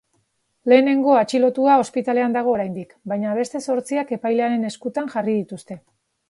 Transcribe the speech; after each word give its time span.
Lehenengo 0.71 1.11
atxilotua 1.17 1.75
ospitalean 1.81 2.33
dago 2.37 2.55
oraindik, 2.57 2.95
baina 3.13 3.35
beste 3.41 3.63
zortziak 3.67 4.15
epailearen 4.19 4.67
eskutan 4.73 5.13
jarri 5.17 5.39
dituzte. 5.43 5.81